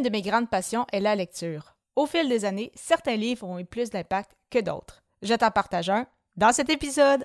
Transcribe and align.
De 0.00 0.08
mes 0.08 0.22
grandes 0.22 0.48
passions 0.48 0.86
est 0.92 1.00
la 1.00 1.14
lecture. 1.14 1.74
Au 1.94 2.06
fil 2.06 2.26
des 2.26 2.46
années, 2.46 2.72
certains 2.74 3.16
livres 3.16 3.46
ont 3.46 3.58
eu 3.58 3.66
plus 3.66 3.90
d'impact 3.90 4.30
que 4.50 4.58
d'autres. 4.58 5.02
Je 5.20 5.34
t'en 5.34 5.50
partage 5.50 5.90
un 5.90 6.06
dans 6.36 6.54
cet 6.54 6.70
épisode. 6.70 7.22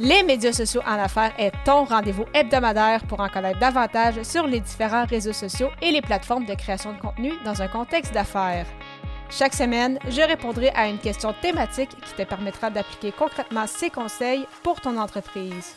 Les 0.00 0.24
médias 0.24 0.52
sociaux 0.52 0.82
en 0.84 0.98
affaires 0.98 1.32
est 1.38 1.52
ton 1.64 1.84
rendez-vous 1.84 2.24
hebdomadaire 2.34 3.06
pour 3.06 3.20
en 3.20 3.28
connaître 3.28 3.60
davantage 3.60 4.20
sur 4.24 4.48
les 4.48 4.58
différents 4.58 5.04
réseaux 5.04 5.32
sociaux 5.32 5.70
et 5.80 5.92
les 5.92 6.02
plateformes 6.02 6.46
de 6.46 6.54
création 6.54 6.92
de 6.92 7.00
contenu 7.00 7.32
dans 7.44 7.62
un 7.62 7.68
contexte 7.68 8.12
d'affaires. 8.12 8.66
Chaque 9.30 9.54
semaine, 9.54 10.00
je 10.08 10.22
répondrai 10.22 10.70
à 10.70 10.88
une 10.88 10.98
question 10.98 11.32
thématique 11.40 11.90
qui 11.90 12.14
te 12.14 12.28
permettra 12.28 12.70
d'appliquer 12.70 13.12
concrètement 13.12 13.68
ces 13.68 13.90
conseils 13.90 14.46
pour 14.64 14.80
ton 14.80 14.98
entreprise. 14.98 15.76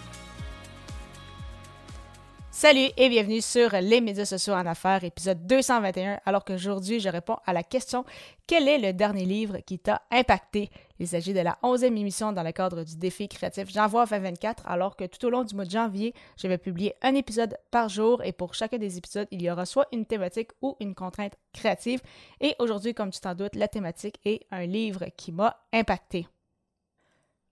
Salut 2.61 2.89
et 2.95 3.09
bienvenue 3.09 3.41
sur 3.41 3.71
les 3.71 4.01
médias 4.01 4.25
sociaux 4.25 4.53
en 4.53 4.67
affaires, 4.67 5.03
épisode 5.03 5.47
221, 5.47 6.19
alors 6.27 6.45
qu'aujourd'hui 6.45 6.99
je 6.99 7.09
réponds 7.09 7.37
à 7.47 7.53
la 7.53 7.63
question 7.63 8.05
quel 8.45 8.67
est 8.67 8.77
le 8.77 8.93
dernier 8.93 9.25
livre 9.25 9.57
qui 9.65 9.79
t'a 9.79 10.03
impacté? 10.11 10.69
Il 10.99 11.07
s'agit 11.07 11.33
de 11.33 11.39
la 11.39 11.57
11e 11.63 11.97
émission 11.97 12.31
dans 12.33 12.43
le 12.43 12.51
cadre 12.51 12.83
du 12.83 12.97
défi 12.97 13.27
créatif 13.27 13.67
J'envoie 13.73 14.05
2024, 14.05 14.67
alors 14.67 14.95
que 14.95 15.05
tout 15.05 15.25
au 15.25 15.31
long 15.31 15.43
du 15.43 15.55
mois 15.55 15.65
de 15.65 15.71
janvier, 15.71 16.13
je 16.37 16.47
vais 16.47 16.59
publier 16.59 16.93
un 17.01 17.15
épisode 17.15 17.57
par 17.71 17.89
jour 17.89 18.23
et 18.23 18.31
pour 18.31 18.53
chacun 18.53 18.77
des 18.77 18.95
épisodes, 18.95 19.27
il 19.31 19.41
y 19.41 19.49
aura 19.49 19.65
soit 19.65 19.87
une 19.91 20.05
thématique 20.05 20.51
ou 20.61 20.77
une 20.79 20.93
contrainte 20.93 21.33
créative. 21.53 22.01
Et 22.41 22.53
aujourd'hui, 22.59 22.93
comme 22.93 23.09
tu 23.09 23.21
t'en 23.21 23.33
doutes, 23.33 23.55
la 23.55 23.69
thématique 23.69 24.19
est 24.23 24.45
un 24.51 24.67
livre 24.67 25.05
qui 25.17 25.31
m'a 25.31 25.57
impacté. 25.73 26.27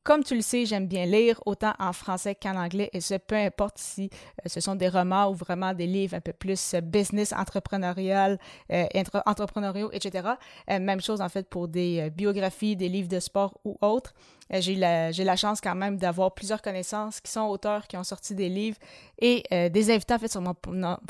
Comme 0.10 0.24
tu 0.24 0.34
le 0.34 0.42
sais, 0.42 0.66
j'aime 0.66 0.88
bien 0.88 1.06
lire 1.06 1.40
autant 1.46 1.74
en 1.78 1.94
français 1.94 2.34
qu'en 2.34 2.56
anglais 2.56 2.90
et 2.94 3.00
ce, 3.00 3.14
peu 3.14 3.36
importe 3.36 3.78
si 3.78 4.10
euh, 4.44 4.50
ce 4.50 4.60
sont 4.60 4.74
des 4.74 4.90
romans 4.90 5.30
ou 5.30 5.36
vraiment 5.36 5.76
des 5.76 5.86
livres 5.86 6.16
un 6.16 6.20
peu 6.20 6.34
plus 6.34 6.74
euh, 6.74 6.82
business, 6.82 7.32
entrepreneurial, 7.32 8.40
euh, 8.72 8.88
entrepreneuriaux, 9.28 9.92
etc. 9.92 10.30
même 10.68 11.00
chose 11.00 11.22
en 11.22 11.30
fait 11.30 11.48
pour 11.48 11.68
des 11.68 12.10
biographies, 12.10 12.76
des 12.76 12.90
livres 12.90 13.08
de 13.08 13.20
sport 13.20 13.60
ou 13.64 13.78
autres. 13.82 14.16
j'ai 14.50 14.74
la, 14.74 15.12
la 15.12 15.36
chance 15.36 15.62
quand 15.62 15.76
même 15.76 15.98
d'avoir 15.98 16.34
plusieurs 16.34 16.64
connaissances 16.64 17.22
qui 17.22 17.32
sont 17.32 17.42
auteurs, 17.42 17.86
qui 17.86 17.96
ont 17.96 18.04
sorti 18.04 18.34
des 18.34 18.50
livres 18.50 18.78
et 19.20 19.44
des 19.70 19.92
invités 19.92 20.16
en 20.16 20.18
fait 20.18 20.32
sur 20.32 20.42
mon, 20.42 20.56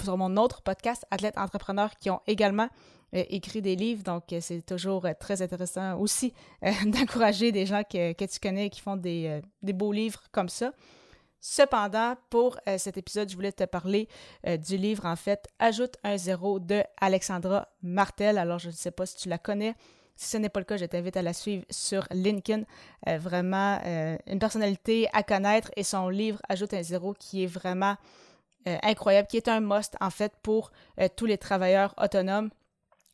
sur 0.03 0.17
mon 0.17 0.35
autre 0.35 0.61
podcast, 0.61 1.05
Athlète 1.09 1.37
Entrepreneur, 1.37 1.89
qui 2.01 2.09
ont 2.09 2.19
également 2.27 2.67
écrit 3.13 3.61
des 3.61 3.75
livres, 3.75 4.03
donc 4.03 4.31
euh, 4.31 4.39
c'est 4.41 4.61
toujours 4.65 5.05
euh, 5.05 5.13
très 5.19 5.41
intéressant 5.41 5.97
aussi 5.99 6.33
d'encourager 6.85 7.51
des 7.51 7.65
gens 7.65 7.83
que, 7.83 8.13
tu 8.13 8.39
connais 8.39 8.69
qui 8.69 8.81
font 8.81 8.95
des, 8.95 9.41
beaux 9.63 9.91
livres 9.91 10.21
comme 10.31 10.49
ça. 10.49 10.71
Cependant, 11.41 12.15
pour 12.29 12.57
cet 12.77 12.97
épisode, 12.97 13.29
je 13.29 13.35
voulais 13.35 13.53
te 13.53 13.63
parler 13.63 14.09
du 14.45 14.75
livre, 14.75 15.05
en 15.05 15.15
fait, 15.15 15.47
Ajoute 15.57 15.95
un 16.03 16.17
zéro 16.17 16.59
de 16.59 16.83
Alexandra 16.99 17.69
Martel. 17.81 18.37
Alors, 18.37 18.59
je 18.59 18.67
ne 18.67 18.73
sais 18.73 18.91
pas 18.91 19.05
si 19.05 19.15
tu 19.15 19.29
la 19.29 19.37
connais. 19.37 19.73
Si 20.17 20.27
ce 20.27 20.35
n'est 20.35 20.49
pas 20.49 20.59
le 20.59 20.65
cas, 20.65 20.75
je 20.75 20.83
t'invite 20.83 21.15
à 21.15 21.21
la 21.21 21.31
suivre 21.31 21.63
sur 21.69 22.05
LinkedIn. 22.11 22.63
vraiment 23.07 23.79
une 24.27 24.39
personnalité 24.39 25.07
à 25.13 25.23
connaître 25.23 25.71
et 25.77 25.83
son 25.83 26.09
livre 26.09 26.41
Ajoute 26.49 26.73
un 26.73 26.83
zéro 26.83 27.13
qui 27.13 27.45
est 27.45 27.47
vraiment 27.47 27.95
incroyable, 28.65 29.29
qui 29.29 29.37
est 29.37 29.47
un 29.47 29.61
must, 29.61 29.95
en 30.01 30.09
fait, 30.09 30.33
pour 30.43 30.73
tous 31.15 31.25
les 31.25 31.37
travailleurs 31.37 31.95
autonomes 31.97 32.49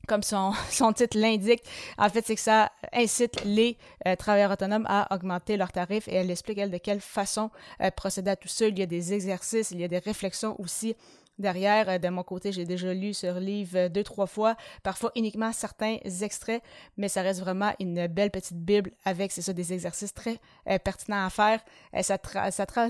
comme 0.07 0.23
son, 0.23 0.53
titre 0.93 1.17
l'indique, 1.17 1.63
en 1.97 2.09
fait, 2.09 2.25
c'est 2.25 2.35
que 2.35 2.41
ça 2.41 2.71
incite 2.93 3.43
les 3.43 3.77
euh, 4.07 4.15
travailleurs 4.15 4.51
autonomes 4.51 4.85
à 4.87 5.13
augmenter 5.13 5.57
leurs 5.57 5.71
tarifs 5.71 6.07
et 6.07 6.15
elle 6.15 6.31
explique, 6.31 6.57
elle, 6.57 6.71
de 6.71 6.77
quelle 6.77 7.01
façon 7.01 7.51
euh, 7.81 7.91
procéder 7.91 8.31
à 8.31 8.35
tout 8.35 8.47
ça. 8.47 8.67
Il 8.67 8.77
y 8.77 8.81
a 8.81 8.85
des 8.85 9.13
exercices, 9.13 9.71
il 9.71 9.79
y 9.79 9.83
a 9.83 9.87
des 9.87 9.99
réflexions 9.99 10.59
aussi 10.59 10.95
derrière. 11.37 11.89
Euh, 11.89 11.97
de 11.97 12.09
mon 12.09 12.23
côté, 12.23 12.51
j'ai 12.51 12.65
déjà 12.65 12.93
lu 12.93 13.13
ce 13.13 13.37
livre 13.39 13.87
deux, 13.87 14.03
trois 14.03 14.27
fois, 14.27 14.55
parfois 14.83 15.11
uniquement 15.15 15.51
certains 15.51 15.97
extraits, 16.21 16.63
mais 16.97 17.07
ça 17.07 17.21
reste 17.21 17.41
vraiment 17.41 17.73
une 17.79 18.07
belle 18.07 18.31
petite 18.31 18.57
Bible 18.57 18.91
avec, 19.03 19.31
c'est 19.31 19.41
ça, 19.41 19.53
des 19.53 19.73
exercices 19.73 20.13
très 20.13 20.39
pertinents 20.83 21.25
à 21.25 21.29
faire. 21.29 21.59
ça, 22.01 22.17
te, 22.17 22.29
ça, 22.29 22.51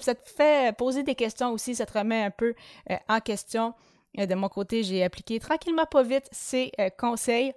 ça, 0.00 0.14
te 0.14 0.28
fait 0.28 0.76
poser 0.76 1.02
des 1.02 1.14
questions 1.14 1.50
aussi, 1.50 1.74
ça 1.74 1.86
te 1.86 1.96
remet 1.96 2.22
un 2.22 2.30
peu 2.30 2.54
en 3.08 3.20
question. 3.20 3.74
Euh, 4.18 4.26
de 4.26 4.34
mon 4.34 4.48
côté, 4.48 4.82
j'ai 4.82 5.02
appliqué 5.02 5.40
tranquillement 5.40 5.86
pas 5.86 6.02
vite 6.02 6.28
ces 6.32 6.72
euh, 6.80 6.88
conseils. 6.96 7.52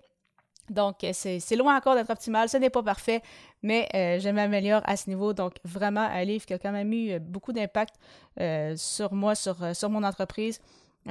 Donc, 0.70 1.04
euh, 1.04 1.12
c'est 1.14 1.56
loin 1.56 1.78
encore 1.78 1.96
d'être 1.96 2.10
optimal, 2.10 2.50
ce 2.50 2.58
n'est 2.58 2.70
pas 2.70 2.84
parfait, 2.84 3.22
mais 3.64 3.88
je 3.94 4.30
m'améliore 4.30 4.82
à 4.84 4.98
ce 4.98 5.10
niveau. 5.10 5.32
Donc, 5.32 5.54
vraiment, 5.64 6.02
un 6.02 6.24
livre 6.26 6.46
qui 6.46 6.54
a 6.54 6.60
quand 6.60 6.74
même 6.74 6.92
eu 6.92 7.20
beaucoup 7.20 7.54
d'impact 7.54 7.96
sur 8.76 9.14
moi, 9.14 9.34
sur, 9.34 9.56
sur 9.74 9.90
mon 9.90 10.04
entreprise, 10.04 10.60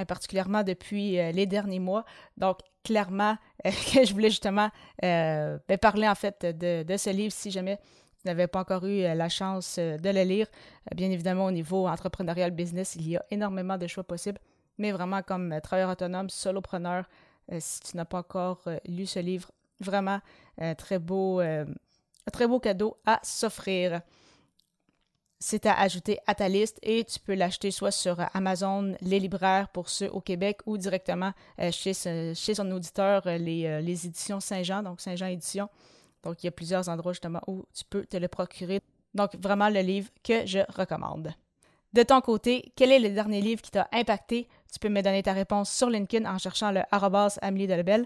particulièrement 0.07 0.63
depuis 0.63 1.13
les 1.33 1.47
derniers 1.47 1.79
mois. 1.79 2.05
Donc, 2.37 2.59
clairement, 2.85 3.39
que 3.65 4.05
je 4.05 4.13
voulais 4.13 4.29
justement 4.29 4.69
ben, 5.01 5.59
parler 5.81 6.07
en 6.07 6.15
fait 6.15 6.45
de, 6.45 6.83
de, 6.83 6.97
ce 6.99 7.09
livre 7.09 7.33
si 7.33 7.51
jamais 7.51 7.79
tu 8.21 8.27
n'avais 8.27 8.49
pas 8.49 8.61
encore 8.61 8.85
eu 8.85 9.01
la 9.05 9.31
chance 9.31 9.79
de 9.79 10.11
le 10.11 10.23
lire. 10.23 10.49
Bien 10.95 11.11
évidemment, 11.11 11.47
au 11.47 11.51
niveau 11.51 11.89
entrepreneurial 11.89 12.51
business, 12.51 12.95
il 12.97 13.09
y 13.09 13.17
a 13.17 13.25
énormément 13.31 13.79
de 13.79 13.87
choix 13.87 14.05
possibles 14.05 14.39
mais 14.79 14.93
vraiment 14.93 15.23
comme 15.23 15.53
euh, 15.53 15.61
travailleur 15.61 15.91
autonome, 15.91 16.31
solopreneur, 16.31 17.05
euh, 17.53 17.59
si 17.61 17.81
tu 17.81 17.97
n'as 17.97 18.05
pas 18.05 18.19
encore 18.19 18.63
euh, 18.67 18.79
lu 18.87 19.07
ce 19.07 19.19
livre, 19.19 19.51
vraiment 19.81 20.21
très 20.79 20.99
beau, 20.99 21.43
très 22.33 22.47
beau 22.47 22.59
cadeau 22.61 22.97
à 23.05 23.21
s'offrir. 23.23 24.01
C'est 25.39 25.67
à 25.67 25.79
ajouter 25.79 26.19
à 26.27 26.35
ta 26.35 26.49
liste 26.49 26.79
et 26.83 27.05
tu 27.05 27.21
peux 27.21 27.35
l'acheter 27.35 27.71
soit 27.71 27.91
sur 27.91 28.17
Amazon, 28.33 28.97
les 29.03 29.21
libraires 29.21 29.69
pour 29.69 29.91
ceux 29.91 30.09
au 30.09 30.23
Québec 30.23 30.61
ou 30.65 30.79
directement 30.79 31.35
chez, 31.73 31.93
son 31.93 32.71
auditeur, 32.71 33.27
les, 33.27 33.83
les 33.83 34.07
éditions 34.07 34.41
Saint-Jean, 34.41 34.83
donc 34.83 35.03
Saint-Jean 35.03 35.27
Édition. 35.27 35.69
Donc, 36.23 36.43
il 36.43 36.47
y 36.47 36.49
a 36.49 36.53
plusieurs 36.53 36.89
endroits 36.89 37.13
justement 37.13 37.43
où 37.47 37.67
tu 37.75 37.85
peux 37.85 38.07
te 38.07 38.17
le 38.17 38.29
procurer. 38.29 38.81
Donc, 39.13 39.37
vraiment 39.37 39.69
le 39.69 39.81
livre 39.81 40.09
que 40.25 40.47
je 40.47 40.61
recommande. 40.75 41.35
De 41.97 42.03
ton 42.03 42.21
côté, 42.21 42.73
quel 42.77 42.93
est 42.93 42.99
le 42.99 43.09
dernier 43.09 43.41
livre 43.41 43.63
qui 43.63 43.71
t'a 43.71 43.89
impacté? 43.91 44.47
Tu 44.71 44.79
peux 44.79 44.91
me 44.91 45.01
donner 45.01 45.23
ta 45.23 45.33
réponse 45.33 45.71
sur 45.71 45.89
LinkedIn 45.89 46.31
en 46.31 46.37
cherchant 46.37 46.71
le 46.71 46.83
arrobas 46.91 47.39
Amélie 47.41 47.67
Delebel. 47.67 48.05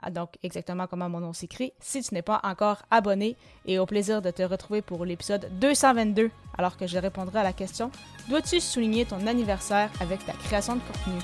Ah, 0.00 0.10
donc, 0.10 0.38
exactement 0.42 0.86
comment 0.86 1.10
mon 1.10 1.20
nom 1.20 1.34
s'écrit. 1.34 1.74
Si 1.78 2.00
tu 2.00 2.14
n'es 2.14 2.22
pas 2.22 2.40
encore 2.44 2.80
abonné, 2.90 3.36
et 3.66 3.78
au 3.78 3.84
plaisir 3.84 4.22
de 4.22 4.30
te 4.30 4.42
retrouver 4.42 4.80
pour 4.80 5.04
l'épisode 5.04 5.50
222, 5.60 6.30
alors 6.56 6.78
que 6.78 6.86
je 6.86 6.96
répondrai 6.96 7.40
à 7.40 7.42
la 7.42 7.52
question 7.52 7.90
Dois-tu 8.30 8.58
souligner 8.58 9.04
ton 9.04 9.26
anniversaire 9.26 9.90
avec 10.00 10.24
ta 10.24 10.32
création 10.32 10.76
de 10.76 10.80
contenu? 10.80 11.18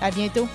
À 0.00 0.10
bientôt! 0.10 0.48